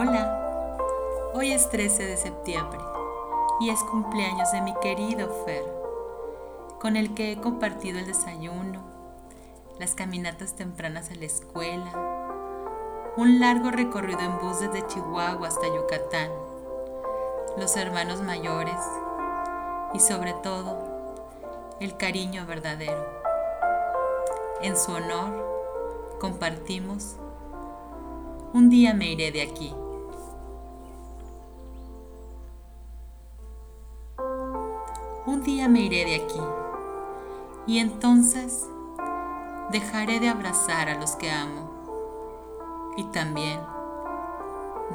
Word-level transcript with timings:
Hola, 0.00 0.78
hoy 1.34 1.50
es 1.50 1.70
13 1.70 2.06
de 2.06 2.16
septiembre 2.16 2.78
y 3.58 3.70
es 3.70 3.82
cumpleaños 3.82 4.52
de 4.52 4.60
mi 4.60 4.72
querido 4.74 5.28
Fer, 5.44 5.64
con 6.80 6.96
el 6.96 7.14
que 7.14 7.32
he 7.32 7.40
compartido 7.40 7.98
el 7.98 8.06
desayuno, 8.06 8.80
las 9.80 9.96
caminatas 9.96 10.54
tempranas 10.54 11.10
a 11.10 11.16
la 11.16 11.24
escuela, 11.24 11.90
un 13.16 13.40
largo 13.40 13.72
recorrido 13.72 14.20
en 14.20 14.38
bus 14.38 14.60
desde 14.60 14.86
Chihuahua 14.86 15.48
hasta 15.48 15.66
Yucatán, 15.66 16.30
los 17.56 17.76
hermanos 17.76 18.22
mayores 18.22 18.78
y 19.94 19.98
sobre 19.98 20.32
todo 20.32 20.78
el 21.80 21.96
cariño 21.96 22.46
verdadero. 22.46 23.04
En 24.62 24.76
su 24.76 24.92
honor 24.92 26.14
compartimos 26.20 27.16
un 28.54 28.70
día 28.70 28.94
me 28.94 29.10
iré 29.10 29.32
de 29.32 29.42
aquí. 29.42 29.74
Un 35.28 35.42
día 35.42 35.68
me 35.68 35.80
iré 35.80 36.06
de 36.06 36.14
aquí. 36.14 36.40
Y 37.66 37.80
entonces 37.80 38.66
dejaré 39.70 40.20
de 40.20 40.30
abrazar 40.30 40.88
a 40.88 40.94
los 40.94 41.16
que 41.16 41.30
amo. 41.30 41.70
Y 42.96 43.04
también 43.12 43.60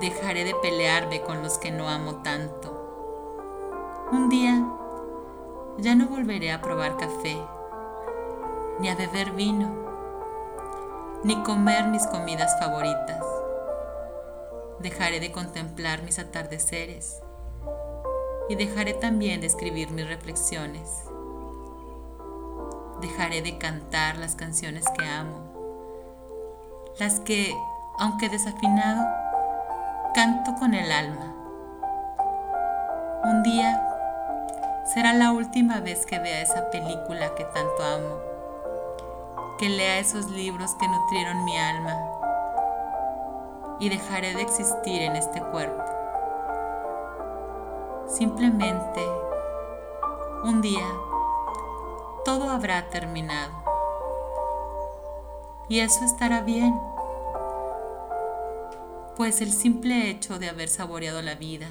dejaré 0.00 0.44
de 0.44 0.54
pelearme 0.54 1.20
con 1.20 1.42
los 1.42 1.58
que 1.58 1.70
no 1.70 1.86
amo 1.86 2.22
tanto. 2.22 4.08
Un 4.10 4.30
día 4.30 4.66
ya 5.76 5.94
no 5.94 6.06
volveré 6.06 6.50
a 6.50 6.62
probar 6.62 6.96
café, 6.96 7.36
ni 8.80 8.88
a 8.88 8.94
beber 8.94 9.32
vino, 9.32 9.68
ni 11.24 11.42
comer 11.42 11.88
mis 11.88 12.06
comidas 12.06 12.58
favoritas. 12.58 13.22
Dejaré 14.78 15.20
de 15.20 15.30
contemplar 15.30 16.02
mis 16.02 16.18
atardeceres 16.18 17.20
y 18.48 18.54
dejaré 18.56 18.94
también 18.94 19.40
de 19.40 19.46
escribir 19.46 19.90
mis 19.90 20.06
reflexiones. 20.06 21.04
Dejaré 23.00 23.42
de 23.42 23.58
cantar 23.58 24.16
las 24.18 24.34
canciones 24.34 24.84
que 24.96 25.04
amo, 25.04 25.38
las 26.98 27.20
que, 27.20 27.54
aunque 27.98 28.28
desafinado, 28.28 29.06
canto 30.14 30.54
con 30.58 30.74
el 30.74 30.90
alma. 30.92 31.34
Un 33.24 33.42
día 33.42 33.88
será 34.92 35.12
la 35.12 35.32
última 35.32 35.80
vez 35.80 36.06
que 36.06 36.18
vea 36.18 36.42
esa 36.42 36.70
película 36.70 37.34
que 37.34 37.44
tanto 37.44 37.82
amo, 37.82 38.20
que 39.58 39.68
lea 39.68 39.98
esos 39.98 40.30
libros 40.30 40.74
que 40.74 40.88
nutrieron 40.88 41.44
mi 41.44 41.56
alma 41.56 41.96
y 43.78 43.88
dejaré 43.88 44.34
de 44.34 44.42
existir 44.42 45.02
en 45.02 45.16
este 45.16 45.40
cuerpo. 45.40 45.91
Simplemente, 48.12 49.02
un 50.44 50.60
día, 50.60 50.86
todo 52.26 52.50
habrá 52.50 52.90
terminado. 52.90 53.54
Y 55.70 55.80
eso 55.80 56.04
estará 56.04 56.42
bien, 56.42 56.78
pues 59.16 59.40
el 59.40 59.50
simple 59.50 60.10
hecho 60.10 60.38
de 60.38 60.50
haber 60.50 60.68
saboreado 60.68 61.22
la 61.22 61.36
vida, 61.36 61.68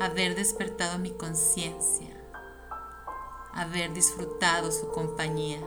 haber 0.00 0.34
despertado 0.34 0.98
mi 0.98 1.12
conciencia, 1.12 2.20
haber 3.52 3.92
disfrutado 3.92 4.72
su 4.72 4.90
compañía, 4.90 5.60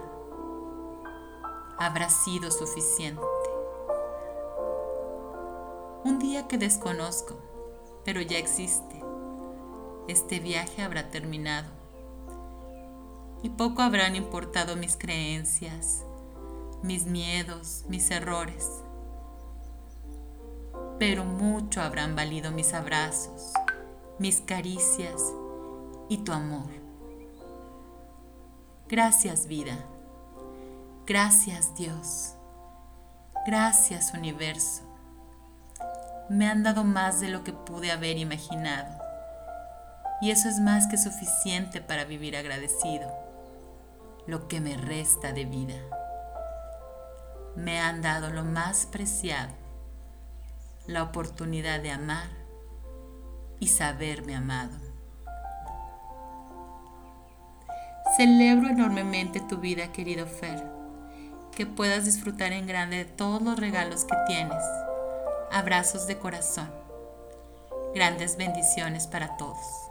habrá 1.80 2.09
sido 2.09 2.52
suficiente. 2.52 3.24
Un 6.04 6.20
día 6.20 6.50
que 6.50 6.58
desconozco, 6.58 7.36
pero 8.04 8.20
ya 8.20 8.38
existe. 8.38 9.11
Este 10.12 10.42
viaje 10.42 10.81
habrá 10.81 11.09
terminado. 11.09 11.69
Y 13.44 13.50
poco 13.52 13.81
habrán 13.81 14.18
importado 14.18 14.75
mis 14.75 14.97
creencias, 14.97 16.03
mis 16.84 17.06
miedos, 17.06 17.86
mis 17.88 18.12
errores. 18.12 18.68
Pero 21.00 21.24
mucho 21.24 21.81
habrán 21.81 22.13
valido 22.13 22.52
mis 22.52 22.74
abrazos, 22.74 23.53
mis 24.19 24.41
caricias 24.41 25.22
y 26.09 26.18
tu 26.18 26.34
amor. 26.34 26.68
Gracias 28.90 29.47
vida. 29.47 29.78
Gracias 31.06 31.74
Dios. 31.75 32.34
Gracias 33.47 34.13
universo 34.13 34.81
me 36.30 36.47
han 36.47 36.63
dado 36.63 36.86
más 36.86 37.19
de 37.19 37.28
lo 37.28 37.44
que 37.44 37.52
pude 37.52 37.91
haber 37.91 38.18
imaginado. 38.18 39.00
Y 40.22 40.32
eso 40.32 40.50
es 40.50 40.59
más 40.59 40.88
que 40.88 40.98
suficiente 40.98 41.82
para 41.82 42.06
vivir 42.06 42.38
agradecido, 42.38 43.12
lo 44.28 44.48
que 44.48 44.62
me 44.62 44.78
resta 44.78 45.34
de 45.34 45.46
vida. 45.46 45.76
Me 47.56 47.80
han 47.80 48.02
dado 48.02 48.30
lo 48.30 48.44
más 48.44 48.86
preciado, 48.86 49.52
la 50.88 51.04
oportunidad 51.04 51.81
de 51.81 51.92
amar 51.92 52.30
y 53.60 53.68
saberme 53.68 54.36
amado. 54.36 54.78
Celebro 58.16 58.70
enormemente 58.70 59.40
tu 59.40 59.58
vida, 59.58 59.92
querido 59.92 60.28
Fer, 60.28 60.64
que 61.56 61.66
puedas 61.66 62.06
disfrutar 62.06 62.52
en 62.52 62.68
grande 62.68 62.98
de 62.98 63.06
todos 63.06 63.42
los 63.42 63.60
regalos 63.60 64.06
que 64.06 64.16
tienes 64.28 64.64
Abrazos 65.54 66.08
de 66.08 66.18
corazón. 66.18 66.72
Grandes 67.94 68.38
bendiciones 68.38 69.06
para 69.06 69.36
todos. 69.36 69.91